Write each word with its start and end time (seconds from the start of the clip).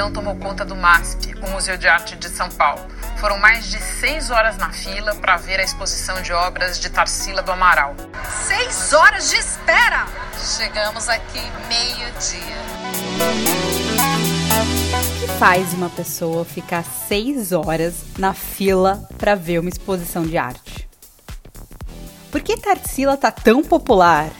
Multidão 0.00 0.12
tomou 0.12 0.34
conta 0.36 0.64
do 0.64 0.74
MASP, 0.74 1.34
o 1.42 1.50
Museu 1.50 1.76
de 1.76 1.86
Arte 1.86 2.16
de 2.16 2.30
São 2.30 2.48
Paulo. 2.48 2.80
Foram 3.18 3.38
mais 3.38 3.68
de 3.68 3.78
seis 3.78 4.30
horas 4.30 4.56
na 4.56 4.72
fila 4.72 5.14
para 5.16 5.36
ver 5.36 5.60
a 5.60 5.62
exposição 5.62 6.22
de 6.22 6.32
obras 6.32 6.80
de 6.80 6.88
Tarsila 6.88 7.42
do 7.42 7.52
Amaral. 7.52 7.94
Seis 8.46 8.94
horas 8.94 9.28
de 9.28 9.36
espera! 9.36 10.06
Chegamos 10.56 11.06
aqui 11.06 11.42
meio-dia. 11.68 12.56
O 15.02 15.20
que 15.20 15.28
faz 15.38 15.74
uma 15.74 15.90
pessoa 15.90 16.46
ficar 16.46 16.82
seis 16.82 17.52
horas 17.52 17.96
na 18.18 18.32
fila 18.32 19.06
para 19.18 19.34
ver 19.34 19.58
uma 19.58 19.68
exposição 19.68 20.22
de 20.22 20.38
arte? 20.38 20.88
Por 22.30 22.40
que 22.40 22.56
Tarsila 22.56 23.18
tá 23.18 23.30
tão 23.30 23.62
popular? 23.62 24.30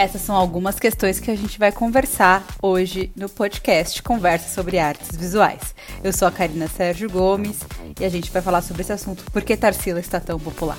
Essas 0.00 0.22
são 0.22 0.34
algumas 0.34 0.80
questões 0.80 1.20
que 1.20 1.30
a 1.30 1.36
gente 1.36 1.58
vai 1.58 1.70
conversar 1.70 2.42
hoje 2.62 3.12
no 3.14 3.28
podcast 3.28 4.02
Conversa 4.02 4.48
sobre 4.48 4.78
Artes 4.78 5.14
Visuais. 5.14 5.74
Eu 6.02 6.10
sou 6.10 6.26
a 6.26 6.32
Karina 6.32 6.68
Sérgio 6.68 7.10
Gomes 7.10 7.58
e 8.00 8.04
a 8.06 8.08
gente 8.08 8.30
vai 8.30 8.40
falar 8.40 8.62
sobre 8.62 8.80
esse 8.80 8.94
assunto, 8.94 9.22
por 9.30 9.42
que 9.42 9.54
Tarsila 9.54 10.00
está 10.00 10.18
tão 10.18 10.40
popular. 10.40 10.78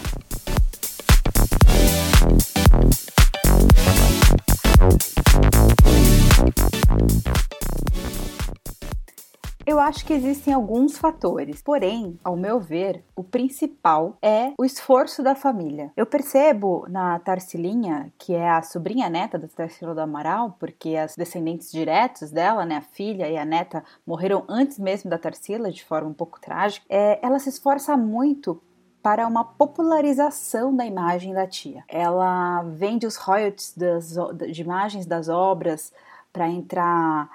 Eu 9.65 9.79
acho 9.79 10.05
que 10.05 10.13
existem 10.13 10.53
alguns 10.53 10.97
fatores, 10.97 11.61
porém, 11.61 12.19
ao 12.23 12.35
meu 12.35 12.59
ver, 12.59 13.03
o 13.15 13.23
principal 13.23 14.17
é 14.21 14.53
o 14.57 14.65
esforço 14.65 15.21
da 15.21 15.35
família. 15.35 15.91
Eu 15.95 16.05
percebo 16.05 16.85
na 16.89 17.19
Tarsilinha, 17.19 18.11
que 18.17 18.33
é 18.33 18.49
a 18.49 18.61
sobrinha 18.61 19.09
neta 19.09 19.37
da 19.37 19.47
Tarsila 19.47 19.93
do 19.93 20.01
Amaral, 20.01 20.55
porque 20.59 20.95
as 20.95 21.15
descendentes 21.15 21.71
diretos 21.71 22.31
dela, 22.31 22.65
né, 22.65 22.77
a 22.77 22.81
filha 22.81 23.29
e 23.29 23.37
a 23.37 23.45
neta, 23.45 23.83
morreram 24.05 24.43
antes 24.49 24.79
mesmo 24.79 25.09
da 25.09 25.17
Tarsila, 25.17 25.71
de 25.71 25.83
forma 25.83 26.09
um 26.09 26.13
pouco 26.13 26.39
trágica, 26.39 26.85
é, 26.89 27.19
ela 27.21 27.39
se 27.39 27.49
esforça 27.49 27.95
muito 27.95 28.61
para 29.01 29.27
uma 29.27 29.43
popularização 29.43 30.75
da 30.75 30.85
imagem 30.85 31.33
da 31.33 31.47
tia. 31.47 31.83
Ela 31.87 32.63
vende 32.63 33.07
os 33.07 33.15
royalties 33.15 33.75
das, 33.75 34.15
de 34.51 34.61
imagens 34.61 35.05
das 35.05 35.27
obras 35.27 35.91
para 36.31 36.47
entrar 36.47 37.29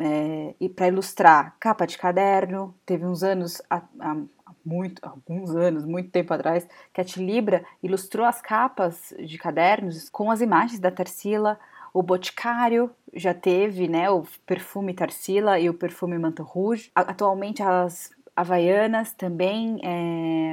é, 0.00 0.54
e 0.60 0.68
para 0.68 0.88
ilustrar 0.88 1.56
capa 1.58 1.86
de 1.86 1.98
caderno. 1.98 2.74
Teve 2.84 3.04
uns 3.04 3.22
anos, 3.22 3.62
há, 3.68 3.82
há, 4.00 4.16
muito, 4.64 5.00
alguns 5.04 5.54
anos, 5.54 5.84
muito 5.84 6.10
tempo 6.10 6.32
atrás, 6.32 6.66
que 6.92 7.00
a 7.00 7.04
Tilibra 7.04 7.64
ilustrou 7.82 8.26
as 8.26 8.40
capas 8.40 9.12
de 9.18 9.36
cadernos 9.36 10.08
com 10.08 10.30
as 10.30 10.40
imagens 10.40 10.80
da 10.80 10.90
Tarsila. 10.90 11.58
O 11.92 12.02
Boticário 12.02 12.90
já 13.12 13.34
teve 13.34 13.86
né, 13.86 14.10
o 14.10 14.24
perfume 14.46 14.94
Tarsila 14.94 15.60
e 15.60 15.68
o 15.68 15.74
perfume 15.74 16.18
Manto 16.18 16.42
Rouge. 16.42 16.90
Atualmente 16.94 17.62
as 17.62 18.10
havaianas 18.36 19.12
também 19.12 19.76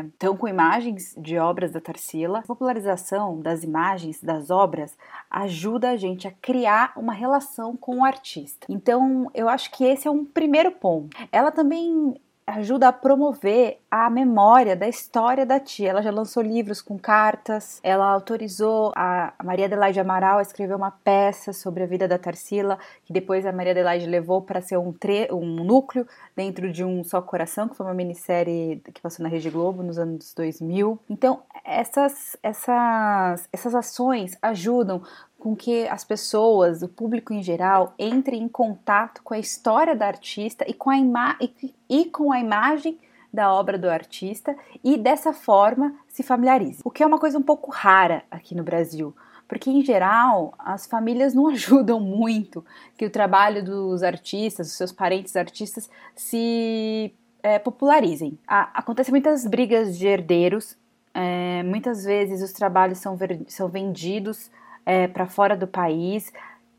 estão 0.09 0.33
é, 0.33 0.37
com 0.37 0.47
imagens 0.47 1.15
de 1.17 1.37
obras 1.37 1.71
da 1.71 1.81
Tarsila. 1.81 2.39
A 2.39 2.43
popularização 2.43 3.39
das 3.39 3.63
imagens 3.63 4.21
das 4.21 4.49
obras 4.49 4.97
ajuda 5.29 5.89
a 5.89 5.97
gente 5.97 6.27
a 6.27 6.31
criar 6.31 6.93
uma 6.95 7.13
relação 7.13 7.75
com 7.75 7.99
o 7.99 8.05
artista. 8.05 8.67
Então, 8.69 9.29
eu 9.33 9.49
acho 9.49 9.71
que 9.71 9.83
esse 9.83 10.07
é 10.07 10.11
um 10.11 10.25
primeiro 10.25 10.71
ponto. 10.71 11.17
Ela 11.31 11.51
também 11.51 12.15
ajuda 12.57 12.89
a 12.89 12.93
promover 12.93 13.79
a 13.89 14.09
memória 14.09 14.75
da 14.75 14.87
história 14.87 15.45
da 15.45 15.59
tia. 15.59 15.89
Ela 15.89 16.01
já 16.01 16.11
lançou 16.11 16.41
livros 16.41 16.81
com 16.81 16.97
cartas, 16.97 17.79
ela 17.83 18.05
autorizou 18.05 18.91
a 18.95 19.33
Maria 19.43 19.65
Adelaide 19.65 19.99
Amaral 19.99 20.39
a 20.39 20.41
escrever 20.41 20.75
uma 20.75 20.91
peça 20.91 21.53
sobre 21.53 21.83
a 21.83 21.85
vida 21.85 22.07
da 22.07 22.17
Tarsila, 22.17 22.77
que 23.05 23.13
depois 23.13 23.45
a 23.45 23.51
Maria 23.51 23.71
Adelaide 23.71 24.05
levou 24.05 24.41
para 24.41 24.61
ser 24.61 24.77
um, 24.77 24.93
um 25.31 25.63
núcleo 25.63 26.07
dentro 26.35 26.71
de 26.71 26.83
um 26.83 27.03
Só 27.03 27.21
Coração, 27.21 27.67
que 27.67 27.75
foi 27.75 27.85
uma 27.85 27.93
minissérie 27.93 28.81
que 28.93 29.01
passou 29.01 29.23
na 29.23 29.29
Rede 29.29 29.49
Globo 29.49 29.83
nos 29.83 29.97
anos 29.97 30.33
2000. 30.33 30.99
Então, 31.09 31.41
essas, 31.63 32.37
essas, 32.41 33.47
essas 33.51 33.75
ações 33.75 34.37
ajudam 34.41 35.01
com 35.41 35.55
que 35.55 35.87
as 35.87 36.03
pessoas, 36.03 36.83
o 36.83 36.87
público 36.87 37.33
em 37.33 37.41
geral, 37.41 37.95
entre 37.97 38.37
em 38.37 38.47
contato 38.47 39.23
com 39.23 39.33
a 39.33 39.39
história 39.39 39.95
da 39.95 40.05
artista 40.05 40.63
e 40.67 40.73
com 40.73 40.91
a, 40.91 40.95
ima 40.95 41.35
e, 41.41 41.73
e 41.89 42.05
com 42.05 42.31
a 42.31 42.39
imagem 42.39 42.99
da 43.33 43.51
obra 43.51 43.75
do 43.75 43.89
artista 43.89 44.55
e 44.83 44.95
dessa 44.97 45.33
forma 45.33 45.95
se 46.07 46.21
familiarize. 46.21 46.81
O 46.85 46.91
que 46.91 47.01
é 47.01 47.07
uma 47.07 47.17
coisa 47.17 47.39
um 47.39 47.41
pouco 47.41 47.71
rara 47.71 48.23
aqui 48.29 48.53
no 48.53 48.63
Brasil, 48.63 49.15
porque 49.47 49.71
em 49.71 49.83
geral 49.83 50.53
as 50.59 50.85
famílias 50.85 51.33
não 51.33 51.47
ajudam 51.49 51.99
muito 51.99 52.63
que 52.95 53.07
o 53.07 53.09
trabalho 53.09 53.65
dos 53.65 54.03
artistas, 54.03 54.67
dos 54.67 54.75
seus 54.75 54.91
parentes 54.91 55.35
artistas, 55.35 55.89
se 56.15 57.15
é, 57.41 57.57
popularizem. 57.57 58.37
A, 58.47 58.69
acontecem 58.77 59.11
muitas 59.11 59.47
brigas 59.47 59.97
de 59.97 60.05
herdeiros, 60.05 60.77
é, 61.15 61.63
muitas 61.63 62.03
vezes 62.03 62.43
os 62.43 62.53
trabalhos 62.53 62.99
são, 62.99 63.15
ver, 63.15 63.41
são 63.47 63.67
vendidos 63.67 64.51
é, 64.85 65.07
para 65.07 65.27
fora 65.27 65.55
do 65.55 65.67
país. 65.67 66.31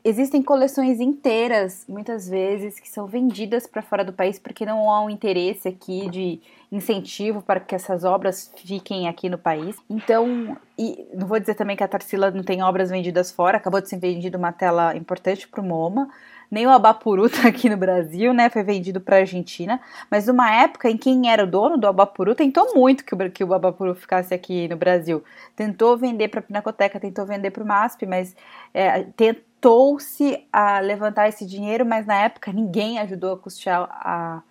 Existem 0.05 0.41
coleções 0.41 0.99
inteiras, 0.99 1.85
muitas 1.87 2.27
vezes, 2.27 2.77
que 2.77 2.89
são 2.89 3.07
vendidas 3.07 3.65
para 3.65 3.81
fora 3.81 4.03
do 4.03 4.11
país 4.11 4.37
porque 4.37 4.65
não 4.65 4.89
há 4.91 5.01
um 5.01 5.09
interesse 5.09 5.67
aqui 5.69 6.09
de 6.09 6.41
incentivo 6.69 7.41
para 7.41 7.59
que 7.59 7.73
essas 7.73 8.03
obras 8.03 8.51
fiquem 8.57 9.07
aqui 9.07 9.29
no 9.29 9.37
país. 9.37 9.77
Então, 9.89 10.57
e 10.77 11.07
não 11.13 11.25
vou 11.25 11.39
dizer 11.39 11.55
também 11.55 11.77
que 11.77 11.83
a 11.83 11.87
Tarsila 11.87 12.31
não 12.31 12.43
tem 12.43 12.61
obras 12.61 12.89
vendidas 12.89 13.31
fora, 13.31 13.57
acabou 13.57 13.79
de 13.79 13.87
ser 13.87 13.97
vendida 13.97 14.37
uma 14.37 14.51
tela 14.51 14.93
importante 14.93 15.47
para 15.47 15.61
o 15.61 15.63
MoMA, 15.63 16.09
nem 16.53 16.67
o 16.67 16.69
Abapuru 16.69 17.27
tá 17.27 17.47
aqui 17.47 17.67
no 17.67 17.75
Brasil, 17.75 18.31
né? 18.31 18.47
Foi 18.47 18.61
vendido 18.61 19.01
para 19.01 19.17
a 19.17 19.19
Argentina, 19.19 19.81
mas 20.09 20.27
numa 20.27 20.53
época 20.53 20.87
em 20.87 20.97
quem 20.97 21.29
era 21.29 21.43
o 21.43 21.47
dono 21.47 21.77
do 21.77 21.87
Abapuru 21.87 22.35
tentou 22.35 22.75
muito 22.75 23.03
que 23.03 23.15
o, 23.15 23.31
que 23.31 23.43
o 23.43 23.53
Abapuru 23.53 23.95
ficasse 23.95 24.33
aqui 24.33 24.67
no 24.67 24.77
Brasil. 24.77 25.23
Tentou 25.55 25.97
vender 25.97 26.27
para 26.27 26.39
a 26.39 26.43
Pinacoteca, 26.43 26.99
tentou 26.99 27.25
vender 27.25 27.49
para 27.49 27.63
o 27.63 27.67
MASP, 27.67 28.05
mas 28.05 28.35
é, 28.71 29.03
tentou-se 29.17 30.45
a 30.53 30.79
levantar 30.79 31.27
esse 31.27 31.43
dinheiro, 31.43 31.85
mas 31.85 32.05
na 32.05 32.15
época 32.15 32.53
ninguém 32.53 32.99
ajudou 32.99 33.33
a 33.33 33.37
custear 33.37 33.89
a, 33.89 34.43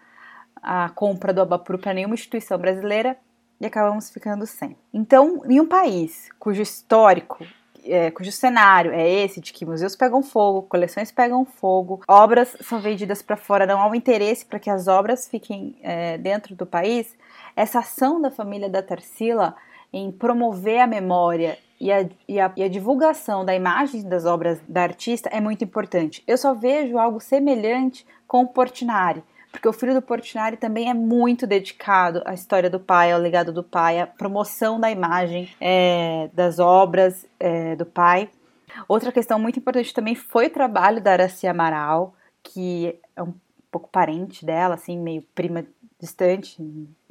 a 0.61 0.89
compra 0.91 1.33
do 1.33 1.41
Abapuru 1.41 1.79
para 1.79 1.95
nenhuma 1.95 2.15
instituição 2.15 2.59
brasileira 2.59 3.17
e 3.61 3.67
acabamos 3.67 4.11
ficando 4.11 4.45
sem. 4.45 4.77
Então, 4.93 5.43
em 5.47 5.61
um 5.61 5.67
país 5.67 6.29
cujo 6.41 6.61
histórico 6.61 7.47
é, 7.85 8.11
cujo 8.11 8.31
cenário 8.33 8.93
é 8.93 9.09
esse 9.09 9.41
de 9.41 9.53
que 9.53 9.67
museus 9.67 9.97
pegam 9.97 10.23
fogo, 10.23 10.63
coleções 10.63 11.11
pegam 11.11 11.45
fogo, 11.45 12.01
obras 12.09 12.57
são 12.61 12.81
vendidas 12.81 13.23
para 13.23 13.37
fora, 13.37 13.67
não 13.67 13.81
há 13.81 13.89
um 13.89 13.95
interesse 13.95 14.45
para 14.45 14.59
que 14.59 14.71
as 14.71 14.89
obras 14.89 15.29
fiquem 15.29 15.77
é, 15.83 16.19
dentro 16.19 16.55
do 16.55 16.67
país, 16.67 17.15
essa 17.57 17.81
ação 17.81 18.21
da 18.21 18.31
família 18.31 18.69
da 18.69 18.83
Tarsila 18.83 19.55
em 19.93 20.11
promover 20.11 20.81
a 20.81 20.87
memória 20.87 21.59
e 21.79 21.93
a, 21.93 22.09
e, 22.29 22.41
a, 22.41 22.53
e 22.57 22.63
a, 22.63 22.69
divulgação 22.69 23.45
da 23.45 23.55
imagem 23.55 24.09
das 24.09 24.25
obras 24.25 24.61
da 24.69 24.83
artista 24.83 25.29
é 25.31 25.41
muito 25.41 25.65
importante. 25.65 26.23
Eu 26.27 26.39
só 26.39 26.55
vejo 26.55 26.97
algo 26.97 27.21
semelhante 27.21 28.07
com 28.27 28.43
o 28.43 28.49
Portinari 28.49 29.23
porque 29.53 29.69
o 29.69 29.73
filho 29.73 29.93
do 29.93 30.01
Portinari 30.01 30.57
também 30.57 30.89
é 30.89 30.95
muito 30.95 31.47
dedicado 31.47 32.23
à 32.25 32.33
história 32.33 32.71
do 32.71 32.81
pai, 32.81 33.13
ao 33.13 33.21
legado 33.21 33.53
do 33.53 33.63
pai, 33.63 34.01
à 34.01 34.07
promoção 34.07 34.81
da 34.81 34.91
imagem 34.91 35.49
é, 35.61 36.31
das 36.33 36.59
obras 36.59 37.27
é, 37.39 37.77
do 37.77 37.85
pai. 37.85 38.31
Outra 38.89 39.13
questão 39.13 39.39
muito 39.39 39.59
importante 39.59 39.93
também 39.93 40.15
foi 40.15 40.47
o 40.47 40.51
trabalho 40.51 41.03
da 41.03 41.13
Araci 41.13 41.47
Amaral, 41.47 42.15
que 42.43 42.99
é 43.15 43.23
um 43.23 43.35
pouco 43.71 43.91
parente 43.91 44.45
dela, 44.45 44.75
assim, 44.75 44.99
meio 44.99 45.23
prima 45.35 45.67
distante, 46.01 46.57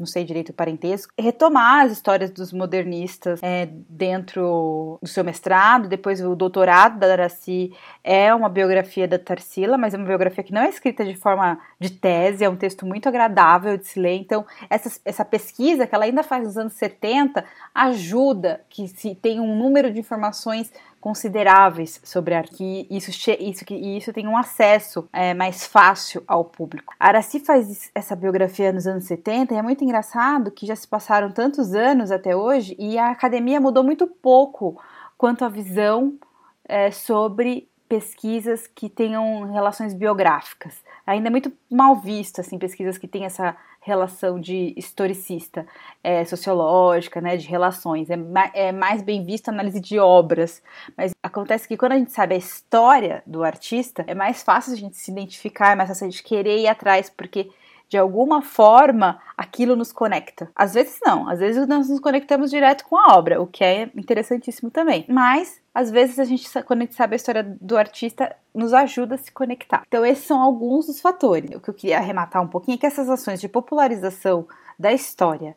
não 0.01 0.07
sei 0.07 0.23
direito 0.23 0.49
o 0.49 0.53
parentesco, 0.53 1.13
retomar 1.17 1.85
as 1.85 1.91
histórias 1.91 2.31
dos 2.31 2.51
modernistas 2.51 3.39
é, 3.43 3.69
dentro 3.87 4.97
do 5.01 5.07
seu 5.07 5.23
mestrado, 5.23 5.87
depois 5.87 6.19
o 6.19 6.35
doutorado 6.35 6.99
da 6.99 7.07
Daraci 7.07 7.71
é 8.03 8.33
uma 8.33 8.49
biografia 8.49 9.07
da 9.07 9.19
Tarsila, 9.19 9.77
mas 9.77 9.93
é 9.93 9.97
uma 9.97 10.07
biografia 10.07 10.43
que 10.43 10.53
não 10.53 10.61
é 10.61 10.69
escrita 10.69 11.05
de 11.05 11.15
forma 11.15 11.59
de 11.79 11.91
tese, 11.91 12.43
é 12.43 12.49
um 12.49 12.55
texto 12.55 12.85
muito 12.85 13.07
agradável 13.07 13.77
de 13.77 13.85
se 13.85 13.99
ler, 13.99 14.15
então 14.15 14.45
essa, 14.69 14.99
essa 15.05 15.23
pesquisa 15.23 15.85
que 15.85 15.93
ela 15.93 16.05
ainda 16.05 16.23
faz 16.23 16.43
nos 16.43 16.57
anos 16.57 16.73
70 16.73 17.45
ajuda 17.73 18.61
que 18.69 18.87
se 18.87 19.13
tem 19.13 19.39
um 19.39 19.55
número 19.55 19.91
de 19.91 19.99
informações 19.99 20.71
consideráveis 21.01 21.99
sobre 22.03 22.35
arte, 22.35 22.55
que 22.55 22.87
isso, 22.89 23.09
isso, 23.09 23.65
isso 23.73 24.13
tem 24.13 24.27
um 24.27 24.37
acesso 24.37 25.09
é, 25.11 25.33
mais 25.33 25.65
fácil 25.65 26.23
ao 26.27 26.45
público. 26.45 26.93
A 26.99 27.07
Araci 27.07 27.39
faz 27.39 27.89
essa 27.95 28.15
biografia 28.15 28.71
nos 28.71 28.85
anos 28.85 29.05
70 29.05 29.53
e 29.53 29.57
é 29.57 29.61
muito 29.63 29.83
engraçado 29.91 30.51
que 30.51 30.65
já 30.65 30.75
se 30.75 30.87
passaram 30.87 31.31
tantos 31.31 31.73
anos 31.73 32.11
até 32.11 32.33
hoje 32.33 32.75
e 32.79 32.97
a 32.97 33.11
academia 33.11 33.59
mudou 33.59 33.83
muito 33.83 34.07
pouco 34.07 34.81
quanto 35.17 35.43
à 35.43 35.49
visão 35.49 36.17
é, 36.63 36.89
sobre 36.89 37.67
pesquisas 37.89 38.67
que 38.67 38.87
tenham 38.87 39.51
relações 39.51 39.93
biográficas. 39.93 40.81
Ainda 41.05 41.27
é 41.27 41.29
muito 41.29 41.51
mal 41.69 41.97
visto, 41.97 42.39
assim, 42.39 42.57
pesquisas 42.57 42.97
que 42.97 43.05
têm 43.05 43.25
essa 43.25 43.53
relação 43.81 44.39
de 44.39 44.73
historicista, 44.77 45.67
é, 46.01 46.23
sociológica, 46.23 47.19
né, 47.19 47.35
de 47.35 47.45
relações. 47.47 48.09
É, 48.09 48.17
é 48.53 48.71
mais 48.71 49.01
bem 49.01 49.25
visto 49.25 49.49
a 49.49 49.51
análise 49.51 49.81
de 49.81 49.99
obras. 49.99 50.63
Mas 50.95 51.11
acontece 51.21 51.67
que 51.67 51.75
quando 51.75 51.91
a 51.91 51.97
gente 51.97 52.13
sabe 52.13 52.35
a 52.35 52.37
história 52.37 53.21
do 53.27 53.43
artista, 53.43 54.05
é 54.07 54.15
mais 54.15 54.41
fácil 54.41 54.71
a 54.71 54.77
gente 54.77 54.95
se 54.95 55.11
identificar, 55.11 55.73
é 55.73 55.75
mais 55.75 55.89
fácil 55.89 56.07
a 56.07 56.09
gente 56.09 56.23
querer 56.23 56.59
ir 56.59 56.67
atrás, 56.67 57.09
porque 57.09 57.49
de 57.91 57.97
alguma 57.97 58.41
forma 58.41 59.19
aquilo 59.35 59.75
nos 59.75 59.91
conecta. 59.91 60.49
Às 60.55 60.73
vezes 60.75 60.97
não, 61.03 61.27
às 61.27 61.39
vezes 61.39 61.67
nós 61.67 61.89
nos 61.89 61.99
conectamos 61.99 62.49
direto 62.49 62.85
com 62.85 62.95
a 62.95 63.17
obra, 63.17 63.41
o 63.41 63.45
que 63.45 63.65
é 63.65 63.91
interessantíssimo 63.93 64.71
também. 64.71 65.05
Mas 65.09 65.59
às 65.75 65.91
vezes 65.91 66.17
a 66.17 66.23
gente, 66.23 66.49
quando 66.63 66.83
a 66.83 66.85
gente 66.85 66.95
sabe 66.95 67.15
a 67.15 67.17
história 67.17 67.43
do 67.59 67.77
artista, 67.77 68.33
nos 68.55 68.73
ajuda 68.73 69.15
a 69.15 69.17
se 69.17 69.29
conectar. 69.29 69.83
Então 69.85 70.05
esses 70.05 70.23
são 70.23 70.41
alguns 70.41 70.85
dos 70.85 71.01
fatores. 71.01 71.53
O 71.53 71.59
que 71.59 71.69
eu 71.69 71.73
queria 71.73 71.97
arrematar 71.97 72.41
um 72.41 72.47
pouquinho 72.47 72.75
é 72.75 72.77
que 72.77 72.85
essas 72.85 73.09
ações 73.09 73.41
de 73.41 73.49
popularização 73.49 74.47
da 74.79 74.93
história 74.93 75.53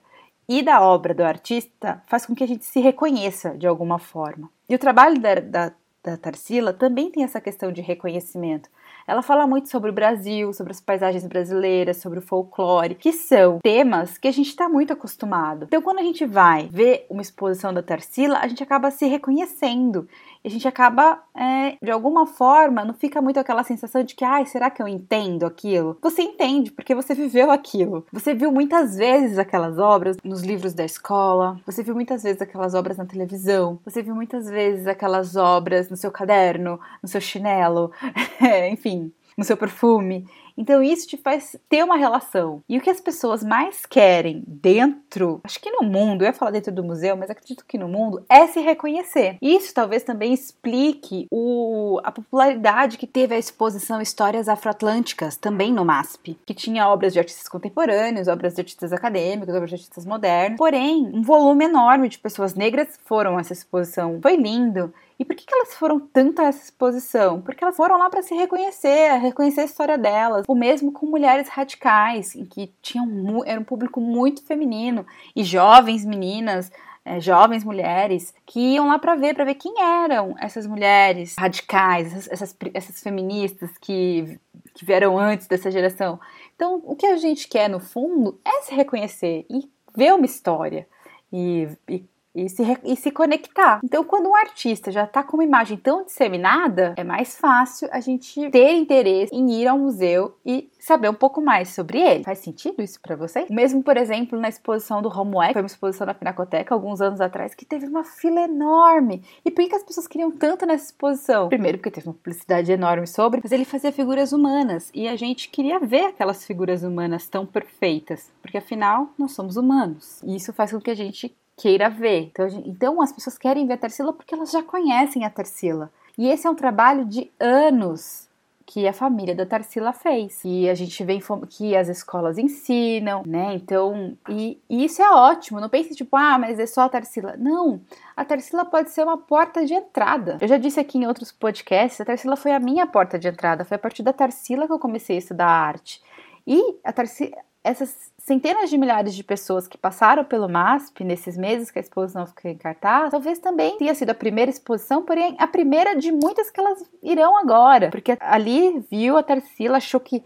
e 0.48 0.60
da 0.60 0.82
obra 0.82 1.14
do 1.14 1.22
artista 1.22 2.02
faz 2.08 2.26
com 2.26 2.34
que 2.34 2.42
a 2.42 2.48
gente 2.48 2.64
se 2.64 2.80
reconheça 2.80 3.56
de 3.56 3.68
alguma 3.68 4.00
forma. 4.00 4.50
E 4.68 4.74
o 4.74 4.78
trabalho 4.78 5.20
da, 5.20 5.36
da, 5.36 5.72
da 6.02 6.16
Tarsila 6.16 6.72
também 6.72 7.12
tem 7.12 7.22
essa 7.22 7.40
questão 7.40 7.70
de 7.70 7.80
reconhecimento. 7.80 8.68
Ela 9.06 9.20
fala 9.20 9.46
muito 9.46 9.68
sobre 9.68 9.90
o 9.90 9.92
Brasil, 9.92 10.52
sobre 10.52 10.72
as 10.72 10.80
paisagens 10.80 11.26
brasileiras, 11.26 11.98
sobre 11.98 12.18
o 12.18 12.22
folclore, 12.22 12.94
que 12.94 13.12
são 13.12 13.58
temas 13.62 14.16
que 14.16 14.26
a 14.26 14.32
gente 14.32 14.48
está 14.48 14.68
muito 14.68 14.92
acostumado. 14.92 15.66
Então, 15.66 15.82
quando 15.82 15.98
a 15.98 16.02
gente 16.02 16.24
vai 16.24 16.68
ver 16.72 17.06
uma 17.10 17.20
exposição 17.20 17.72
da 17.72 17.82
Tarsila, 17.82 18.38
a 18.38 18.48
gente 18.48 18.62
acaba 18.62 18.90
se 18.90 19.06
reconhecendo 19.06 20.08
a 20.44 20.50
gente 20.50 20.68
acaba, 20.68 21.22
é, 21.34 21.76
de 21.82 21.90
alguma 21.90 22.26
forma, 22.26 22.84
não 22.84 22.92
fica 22.92 23.22
muito 23.22 23.40
aquela 23.40 23.64
sensação 23.64 24.04
de 24.04 24.14
que, 24.14 24.24
ai, 24.24 24.44
será 24.44 24.68
que 24.68 24.82
eu 24.82 24.86
entendo 24.86 25.46
aquilo? 25.46 25.96
Você 26.02 26.22
entende, 26.22 26.70
porque 26.70 26.94
você 26.94 27.14
viveu 27.14 27.50
aquilo. 27.50 28.04
Você 28.12 28.34
viu 28.34 28.52
muitas 28.52 28.94
vezes 28.94 29.38
aquelas 29.38 29.78
obras 29.78 30.18
nos 30.22 30.42
livros 30.42 30.74
da 30.74 30.84
escola, 30.84 31.58
você 31.64 31.82
viu 31.82 31.94
muitas 31.94 32.22
vezes 32.22 32.42
aquelas 32.42 32.74
obras 32.74 32.98
na 32.98 33.06
televisão, 33.06 33.80
você 33.84 34.02
viu 34.02 34.14
muitas 34.14 34.46
vezes 34.46 34.86
aquelas 34.86 35.34
obras 35.34 35.88
no 35.88 35.96
seu 35.96 36.10
caderno, 36.10 36.78
no 37.02 37.08
seu 37.08 37.20
chinelo, 37.20 37.90
enfim, 38.70 39.10
no 39.38 39.44
seu 39.44 39.56
perfume. 39.56 40.26
Então 40.56 40.82
isso 40.82 41.06
te 41.06 41.16
faz 41.16 41.56
ter 41.68 41.82
uma 41.82 41.96
relação. 41.96 42.62
E 42.68 42.78
o 42.78 42.80
que 42.80 42.90
as 42.90 43.00
pessoas 43.00 43.42
mais 43.42 43.84
querem 43.86 44.42
dentro, 44.46 45.40
acho 45.44 45.60
que 45.60 45.70
no 45.70 45.82
mundo, 45.82 46.22
eu 46.22 46.26
ia 46.26 46.32
falar 46.32 46.52
dentro 46.52 46.72
do 46.72 46.84
museu, 46.84 47.16
mas 47.16 47.30
acredito 47.30 47.64
que 47.66 47.78
no 47.78 47.88
mundo, 47.88 48.24
é 48.28 48.46
se 48.46 48.60
reconhecer. 48.60 49.36
Isso 49.42 49.74
talvez 49.74 50.02
também 50.02 50.32
explique 50.32 51.26
o, 51.30 52.00
a 52.04 52.12
popularidade 52.12 52.98
que 52.98 53.06
teve 53.06 53.34
a 53.34 53.38
exposição 53.38 54.00
Histórias 54.00 54.48
Afroatlânticas, 54.48 55.36
também 55.36 55.72
no 55.72 55.84
MASP, 55.84 56.38
que 56.46 56.54
tinha 56.54 56.88
obras 56.88 57.12
de 57.12 57.18
artistas 57.18 57.48
contemporâneos, 57.48 58.28
obras 58.28 58.54
de 58.54 58.60
artistas 58.60 58.92
acadêmicos, 58.92 59.54
obras 59.54 59.70
de 59.70 59.76
artistas 59.76 60.04
modernos. 60.04 60.58
Porém, 60.58 61.10
um 61.12 61.22
volume 61.22 61.64
enorme 61.64 62.08
de 62.08 62.18
pessoas 62.18 62.54
negras 62.54 62.98
foram 63.04 63.36
a 63.36 63.40
essa 63.40 63.52
exposição. 63.52 64.18
Foi 64.22 64.36
lindo. 64.36 64.92
E 65.18 65.24
por 65.24 65.36
que, 65.36 65.46
que 65.46 65.54
elas 65.54 65.74
foram 65.74 66.00
tanto 66.00 66.42
a 66.42 66.46
essa 66.46 66.64
exposição? 66.64 67.40
Porque 67.40 67.62
elas 67.62 67.76
foram 67.76 67.98
lá 67.98 68.10
para 68.10 68.22
se 68.22 68.34
reconhecer, 68.34 69.16
reconhecer 69.18 69.60
a 69.60 69.64
história 69.64 69.96
delas. 69.96 70.43
O 70.46 70.54
mesmo 70.54 70.92
com 70.92 71.06
mulheres 71.06 71.48
radicais, 71.48 72.34
em 72.34 72.44
que 72.44 72.72
tinham 72.82 73.42
era 73.44 73.60
um 73.60 73.64
público 73.64 74.00
muito 74.00 74.44
feminino 74.44 75.06
e 75.34 75.42
jovens 75.42 76.04
meninas. 76.04 76.70
É, 77.06 77.20
jovens 77.20 77.62
mulheres 77.62 78.32
que 78.46 78.58
iam 78.58 78.88
lá 78.88 78.98
para 78.98 79.14
ver, 79.14 79.34
para 79.34 79.44
ver 79.44 79.56
quem 79.56 79.78
eram 79.78 80.34
essas 80.40 80.66
mulheres 80.66 81.34
radicais, 81.38 82.06
essas, 82.06 82.28
essas, 82.32 82.56
essas 82.72 83.02
feministas 83.02 83.76
que, 83.76 84.40
que 84.72 84.86
vieram 84.86 85.18
antes 85.18 85.46
dessa 85.46 85.70
geração. 85.70 86.18
Então, 86.56 86.80
o 86.82 86.96
que 86.96 87.04
a 87.04 87.18
gente 87.18 87.46
quer 87.46 87.68
no 87.68 87.78
fundo 87.78 88.40
é 88.42 88.62
se 88.62 88.74
reconhecer 88.74 89.44
e 89.50 89.68
ver 89.94 90.14
uma 90.14 90.24
história 90.24 90.88
e, 91.30 91.68
e 91.88 92.04
e 92.34 92.48
se, 92.48 92.62
e 92.84 92.96
se 92.96 93.10
conectar. 93.10 93.80
Então, 93.84 94.02
quando 94.04 94.28
um 94.28 94.34
artista 94.34 94.90
já 94.90 95.04
está 95.04 95.22
com 95.22 95.36
uma 95.36 95.44
imagem 95.44 95.76
tão 95.76 96.04
disseminada, 96.04 96.94
é 96.96 97.04
mais 97.04 97.36
fácil 97.36 97.88
a 97.92 98.00
gente 98.00 98.50
ter 98.50 98.72
interesse 98.72 99.34
em 99.34 99.50
ir 99.52 99.68
ao 99.68 99.78
museu 99.78 100.36
e 100.44 100.68
saber 100.78 101.08
um 101.08 101.14
pouco 101.14 101.40
mais 101.40 101.70
sobre 101.70 102.00
ele. 102.00 102.24
Faz 102.24 102.40
sentido 102.40 102.82
isso 102.82 103.00
para 103.00 103.16
vocês? 103.16 103.48
Mesmo, 103.48 103.82
por 103.82 103.96
exemplo, 103.96 104.38
na 104.38 104.48
exposição 104.48 105.00
do 105.00 105.08
Romué, 105.08 105.52
foi 105.52 105.62
uma 105.62 105.66
exposição 105.66 106.06
na 106.06 106.14
Pinacoteca 106.14 106.74
alguns 106.74 107.00
anos 107.00 107.20
atrás, 107.20 107.54
que 107.54 107.64
teve 107.64 107.86
uma 107.86 108.04
fila 108.04 108.40
enorme. 108.40 109.22
E 109.44 109.50
por 109.50 109.66
que 109.66 109.74
as 109.74 109.82
pessoas 109.82 110.06
queriam 110.06 110.30
tanto 110.30 110.66
nessa 110.66 110.86
exposição? 110.86 111.48
Primeiro, 111.48 111.78
porque 111.78 111.90
teve 111.90 112.08
uma 112.08 112.14
publicidade 112.14 112.70
enorme 112.70 113.06
sobre, 113.06 113.40
mas 113.42 113.52
ele 113.52 113.64
fazia 113.64 113.92
figuras 113.92 114.32
humanas 114.32 114.90
e 114.92 115.08
a 115.08 115.16
gente 115.16 115.48
queria 115.48 115.78
ver 115.78 116.06
aquelas 116.06 116.44
figuras 116.44 116.82
humanas 116.82 117.28
tão 117.28 117.46
perfeitas, 117.46 118.30
porque 118.42 118.58
afinal 118.58 119.08
nós 119.18 119.32
somos 119.32 119.56
humanos. 119.56 120.22
E 120.22 120.36
isso 120.36 120.52
faz 120.52 120.72
com 120.72 120.80
que 120.80 120.90
a 120.90 120.94
gente 120.94 121.34
queira 121.56 121.88
ver. 121.88 122.24
Então, 122.24 122.48
então 122.64 123.02
as 123.02 123.12
pessoas 123.12 123.38
querem 123.38 123.66
ver 123.66 123.74
a 123.74 123.78
Tarsila 123.78 124.12
porque 124.12 124.34
elas 124.34 124.50
já 124.50 124.62
conhecem 124.62 125.24
a 125.24 125.30
Tarsila. 125.30 125.90
E 126.16 126.28
esse 126.28 126.46
é 126.46 126.50
um 126.50 126.54
trabalho 126.54 127.04
de 127.04 127.30
anos 127.40 128.28
que 128.66 128.88
a 128.88 128.92
família 128.92 129.34
da 129.34 129.44
Tarsila 129.44 129.92
fez. 129.92 130.40
E 130.44 130.68
a 130.68 130.74
gente 130.74 131.04
vê 131.04 131.18
que 131.48 131.76
as 131.76 131.88
escolas 131.88 132.38
ensinam, 132.38 133.22
né? 133.26 133.54
Então, 133.54 134.16
e, 134.28 134.58
e, 134.68 134.84
isso 134.84 135.02
é 135.02 135.10
ótimo. 135.10 135.60
Não 135.60 135.68
pense 135.68 135.94
tipo, 135.94 136.16
ah, 136.16 136.38
mas 136.38 136.58
é 136.58 136.66
só 136.66 136.82
a 136.82 136.88
Tarsila. 136.88 137.36
Não, 137.36 137.80
a 138.16 138.24
Tarsila 138.24 138.64
pode 138.64 138.90
ser 138.90 139.04
uma 139.04 139.18
porta 139.18 139.64
de 139.64 139.74
entrada. 139.74 140.38
Eu 140.40 140.48
já 140.48 140.56
disse 140.56 140.80
aqui 140.80 140.98
em 140.98 141.06
outros 141.06 141.30
podcasts, 141.30 142.00
a 142.00 142.04
Tarsila 142.04 142.36
foi 142.36 142.52
a 142.52 142.60
minha 142.60 142.86
porta 142.86 143.18
de 143.18 143.28
entrada. 143.28 143.64
Foi 143.64 143.76
a 143.76 143.78
partir 143.78 144.02
da 144.02 144.12
Tarsila 144.12 144.66
que 144.66 144.72
eu 144.72 144.78
comecei 144.78 145.16
a 145.16 145.18
estudar 145.18 145.46
arte. 145.46 146.02
E 146.46 146.76
a 146.82 146.92
Tarsila, 146.92 147.36
essas 147.64 148.12
centenas 148.18 148.68
de 148.68 148.76
milhares 148.76 149.14
de 149.14 149.24
pessoas 149.24 149.66
que 149.66 149.78
passaram 149.78 150.22
pelo 150.22 150.48
MASP 150.48 151.02
nesses 151.02 151.36
meses 151.36 151.70
que 151.70 151.78
a 151.78 151.82
exposição 151.82 152.26
ficou 152.26 152.50
em 152.50 152.56
cartaz, 152.56 153.10
talvez 153.10 153.38
também 153.38 153.78
tenha 153.78 153.94
sido 153.94 154.10
a 154.10 154.14
primeira 154.14 154.50
exposição, 154.50 155.02
porém 155.02 155.34
a 155.38 155.46
primeira 155.46 155.96
de 155.96 156.12
muitas 156.12 156.50
que 156.50 156.60
elas 156.60 156.84
irão 157.02 157.36
agora, 157.38 157.90
porque 157.90 158.16
ali 158.20 158.84
viu 158.90 159.16
a 159.16 159.22
Tarsila, 159.22 159.78
achou 159.78 159.98
que 159.98 160.22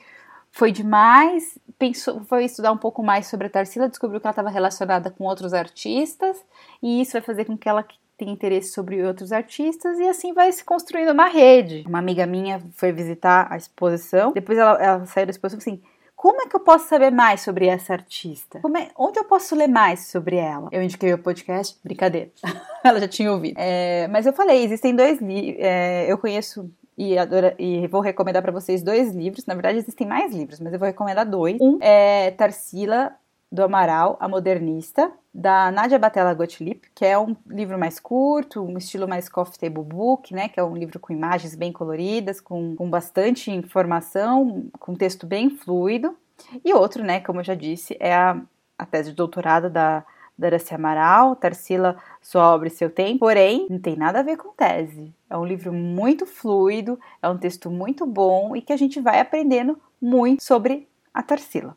foi 0.50 0.72
demais, 0.72 1.56
pensou, 1.78 2.24
foi 2.24 2.44
estudar 2.44 2.72
um 2.72 2.76
pouco 2.76 3.02
mais 3.02 3.28
sobre 3.28 3.46
a 3.46 3.50
Tarsila, 3.50 3.88
descobriu 3.88 4.20
que 4.20 4.26
ela 4.26 4.32
estava 4.32 4.50
relacionada 4.50 5.10
com 5.10 5.24
outros 5.24 5.54
artistas, 5.54 6.44
e 6.82 7.00
isso 7.00 7.12
vai 7.12 7.22
fazer 7.22 7.44
com 7.44 7.56
que 7.56 7.68
ela 7.68 7.86
tenha 8.16 8.32
interesse 8.32 8.72
sobre 8.72 9.00
outros 9.04 9.30
artistas 9.30 9.96
e 10.00 10.08
assim 10.08 10.32
vai 10.32 10.50
se 10.50 10.64
construindo 10.64 11.10
uma 11.10 11.28
rede. 11.28 11.84
Uma 11.86 12.00
amiga 12.00 12.26
minha 12.26 12.60
foi 12.72 12.90
visitar 12.90 13.46
a 13.48 13.56
exposição, 13.56 14.32
depois 14.32 14.58
ela, 14.58 14.72
ela 14.82 15.06
saiu 15.06 15.26
da 15.26 15.30
exposição 15.30 15.58
assim, 15.58 15.80
como 16.18 16.42
é 16.42 16.48
que 16.48 16.56
eu 16.56 16.60
posso 16.60 16.88
saber 16.88 17.12
mais 17.12 17.42
sobre 17.42 17.68
essa 17.68 17.92
artista? 17.92 18.58
É, 18.58 18.88
onde 18.98 19.20
eu 19.20 19.24
posso 19.24 19.54
ler 19.54 19.68
mais 19.68 20.08
sobre 20.08 20.34
ela? 20.34 20.68
Eu 20.72 20.82
indiquei 20.82 21.14
o 21.14 21.18
podcast, 21.18 21.78
brincadeira. 21.84 22.28
ela 22.82 22.98
já 22.98 23.06
tinha 23.06 23.32
ouvido. 23.32 23.54
É, 23.56 24.08
mas 24.08 24.26
eu 24.26 24.32
falei, 24.32 24.64
existem 24.64 24.96
dois 24.96 25.20
livros. 25.20 25.62
É, 25.62 26.10
eu 26.10 26.18
conheço 26.18 26.68
e, 26.96 27.16
adora, 27.16 27.54
e, 27.56 27.86
vou 27.86 28.00
recomendar 28.00 28.42
para 28.42 28.50
vocês 28.50 28.82
dois 28.82 29.14
livros. 29.14 29.46
Na 29.46 29.54
verdade, 29.54 29.78
existem 29.78 30.08
mais 30.08 30.34
livros, 30.34 30.58
mas 30.58 30.72
eu 30.72 30.78
vou 30.80 30.86
recomendar 30.86 31.24
dois. 31.24 31.56
Um 31.60 31.78
é 31.80 32.32
Tarsila 32.32 33.12
do 33.50 33.62
Amaral, 33.62 34.16
A 34.20 34.28
Modernista, 34.28 35.10
da 35.32 35.70
Nadia 35.70 35.98
Batella 35.98 36.34
Gottlieb, 36.34 36.82
que 36.94 37.04
é 37.04 37.18
um 37.18 37.34
livro 37.46 37.78
mais 37.78 37.98
curto, 37.98 38.62
um 38.62 38.76
estilo 38.76 39.08
mais 39.08 39.28
coffee 39.28 39.58
table 39.58 39.84
book, 39.84 40.34
né, 40.34 40.48
que 40.48 40.60
é 40.60 40.64
um 40.64 40.76
livro 40.76 40.98
com 40.98 41.12
imagens 41.12 41.54
bem 41.54 41.72
coloridas, 41.72 42.40
com, 42.40 42.76
com 42.76 42.90
bastante 42.90 43.50
informação, 43.50 44.66
com 44.78 44.94
texto 44.94 45.26
bem 45.26 45.48
fluido. 45.48 46.16
E 46.64 46.74
outro, 46.74 47.02
né, 47.02 47.20
como 47.20 47.40
eu 47.40 47.44
já 47.44 47.54
disse, 47.54 47.96
é 47.98 48.14
a, 48.14 48.40
a 48.78 48.84
tese 48.84 49.10
de 49.10 49.16
doutorado 49.16 49.70
da 49.70 50.04
Daraci 50.38 50.74
Amaral, 50.74 51.34
Tarsila, 51.34 51.96
Sua 52.22 52.54
Obra 52.54 52.68
e 52.68 52.70
Seu 52.70 52.88
Tempo, 52.88 53.20
porém, 53.20 53.66
não 53.68 53.80
tem 53.80 53.96
nada 53.96 54.20
a 54.20 54.22
ver 54.22 54.36
com 54.36 54.50
tese. 54.50 55.12
É 55.28 55.36
um 55.36 55.44
livro 55.44 55.72
muito 55.72 56.26
fluido, 56.26 56.98
é 57.20 57.28
um 57.28 57.36
texto 57.36 57.70
muito 57.70 58.06
bom 58.06 58.54
e 58.54 58.62
que 58.62 58.72
a 58.72 58.76
gente 58.76 59.00
vai 59.00 59.18
aprendendo 59.18 59.80
muito 60.00 60.44
sobre 60.44 60.86
a 61.12 61.22
Tarsila. 61.22 61.76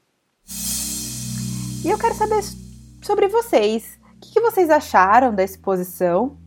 E 1.83 1.89
eu 1.89 1.97
quero 1.97 2.13
saber 2.13 2.43
sobre 3.01 3.27
vocês. 3.27 3.99
O 4.17 4.19
que, 4.19 4.39
vocês 4.39 4.69
acharam 4.69 5.33
da 5.33 5.43
exposição? 5.43 6.37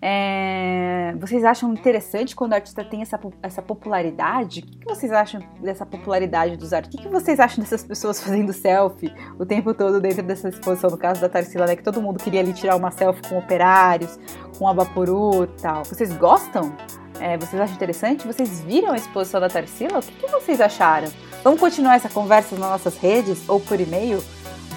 É, 0.00 1.14
vocês 1.20 1.44
acham 1.44 1.74
interessante 1.74 2.34
quando 2.34 2.52
o 2.52 2.54
artista 2.54 2.82
tem 2.82 3.02
essa, 3.02 3.20
essa 3.42 3.60
popularidade? 3.60 4.60
O 4.60 4.62
que, 4.62 4.84
vocês 4.86 5.12
acham 5.12 5.42
dessa 5.60 5.84
popularidade 5.84 6.56
dos 6.56 6.72
artistas? 6.72 7.04
O 7.04 7.08
que, 7.08 7.12
vocês 7.12 7.38
acham 7.38 7.62
dessas 7.62 7.84
pessoas 7.84 8.18
fazendo 8.24 8.50
selfie 8.54 9.12
o 9.38 9.44
tempo 9.44 9.74
todo 9.74 10.00
dentro 10.00 10.22
dessa 10.22 10.48
exposição? 10.48 10.88
No 10.88 10.96
caso 10.96 11.20
da 11.20 11.28
Tarsila, 11.28 11.66
né, 11.66 11.76
que 11.76 11.82
todo 11.82 12.00
mundo 12.00 12.18
queria 12.18 12.40
ali 12.40 12.54
tirar 12.54 12.74
uma 12.74 12.90
selfie 12.90 13.28
com 13.28 13.36
operários, 13.36 14.18
com 14.58 14.66
a 14.66 14.72
Vaporu 14.72 15.44
e 15.44 15.60
tal. 15.60 15.84
Vocês 15.84 16.16
gostam? 16.16 16.74
É, 17.20 17.36
vocês 17.36 17.60
acham 17.60 17.76
interessante? 17.76 18.26
Vocês 18.26 18.60
viram 18.60 18.92
a 18.92 18.96
exposição 18.96 19.38
da 19.38 19.50
Tarsila? 19.50 19.98
O 19.98 20.02
que, 20.02 20.12
que 20.12 20.28
vocês 20.28 20.62
acharam? 20.62 21.08
Vamos 21.44 21.60
continuar 21.60 21.96
essa 21.96 22.08
conversa 22.08 22.56
nas 22.56 22.70
nossas 22.70 22.96
redes 22.96 23.46
ou 23.48 23.60
por 23.60 23.78
e-mail? 23.78 24.22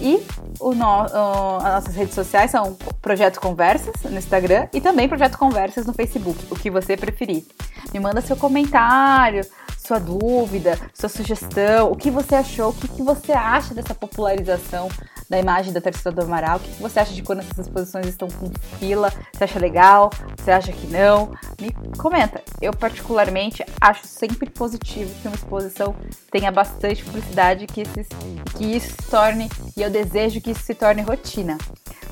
e 0.00 0.22
o 0.60 0.76
no, 0.76 0.86
o, 0.86 1.56
as 1.56 1.64
nossas 1.64 1.96
redes 1.96 2.14
sociais 2.14 2.52
são 2.52 2.74
Projeto 3.02 3.40
Conversas 3.40 3.96
no 4.04 4.16
Instagram 4.16 4.68
e 4.72 4.80
também 4.80 5.08
Projeto 5.08 5.36
Conversas 5.36 5.86
no 5.86 5.92
Facebook, 5.92 6.38
o 6.48 6.54
que 6.54 6.70
você 6.70 6.96
preferir. 6.96 7.44
Me 7.92 7.98
manda 7.98 8.20
seu 8.20 8.36
comentário, 8.36 9.44
sua 9.88 9.98
dúvida, 9.98 10.78
sua 10.92 11.08
sugestão, 11.08 11.90
o 11.90 11.96
que 11.96 12.10
você 12.10 12.34
achou, 12.34 12.68
o 12.68 12.74
que, 12.74 12.86
que 12.86 13.02
você 13.02 13.32
acha 13.32 13.72
dessa 13.72 13.94
popularização 13.94 14.90
da 15.30 15.38
imagem 15.38 15.72
da 15.72 15.80
Terceira 15.80 16.14
do 16.14 16.22
Amaral, 16.22 16.58
o 16.58 16.60
que, 16.60 16.70
que 16.70 16.82
você 16.82 17.00
acha 17.00 17.14
de 17.14 17.22
quando 17.22 17.38
essas 17.38 17.66
exposições 17.66 18.06
estão 18.06 18.28
com 18.28 18.50
fila, 18.78 19.10
você 19.32 19.44
acha 19.44 19.58
legal, 19.58 20.10
você 20.36 20.50
acha 20.50 20.72
que 20.72 20.86
não, 20.88 21.32
me 21.58 21.72
comenta. 21.96 22.42
Eu 22.60 22.72
particularmente 22.72 23.64
acho 23.80 24.06
sempre 24.06 24.50
positivo 24.50 25.10
que 25.22 25.28
uma 25.28 25.36
exposição 25.36 25.94
tenha 26.30 26.52
bastante 26.52 27.02
publicidade, 27.02 27.66
que, 27.66 27.80
esses, 27.80 28.08
que 28.56 28.64
isso 28.76 28.90
se 28.90 29.10
torne, 29.10 29.48
e 29.74 29.82
eu 29.82 29.90
desejo 29.90 30.40
que 30.40 30.50
isso 30.50 30.62
se 30.62 30.74
torne 30.74 31.00
rotina 31.00 31.56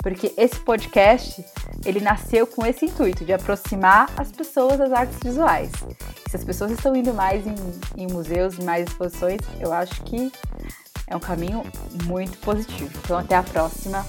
porque 0.07 0.33
esse 0.37 0.61
podcast 0.61 1.45
ele 1.85 1.99
nasceu 1.99 2.47
com 2.47 2.65
esse 2.65 2.85
intuito 2.85 3.25
de 3.25 3.33
aproximar 3.33 4.09
as 4.17 4.31
pessoas 4.31 4.79
das 4.79 4.93
artes 4.93 5.19
visuais. 5.21 5.69
Se 6.31 6.37
as 6.37 6.45
pessoas 6.45 6.71
estão 6.71 6.95
indo 6.95 7.13
mais 7.13 7.45
em, 7.45 7.57
em 7.97 8.07
museus, 8.07 8.57
em 8.57 8.63
mais 8.63 8.87
exposições, 8.87 9.41
eu 9.59 9.73
acho 9.73 10.01
que 10.05 10.31
é 11.09 11.17
um 11.17 11.19
caminho 11.19 11.65
muito 12.05 12.39
positivo. 12.39 12.89
Então 13.03 13.19
até 13.19 13.35
a 13.35 13.43
próxima 13.43 14.07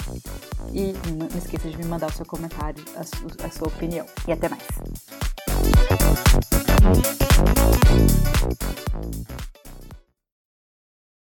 e 0.72 0.94
não 1.14 1.36
esqueça 1.36 1.68
de 1.68 1.76
me 1.76 1.86
mandar 1.86 2.12
o 2.12 2.14
seu 2.14 2.28
comentário, 2.28 2.84
a, 2.96 3.00
a 3.48 3.50
sua 3.50 3.68
opinião. 3.68 4.06
E 4.28 4.32
até 4.32 4.48
mais. 4.50 4.62